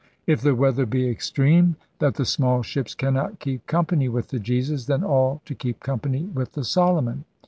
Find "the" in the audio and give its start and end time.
0.41-0.55, 2.15-2.25, 4.29-4.39, 6.53-6.63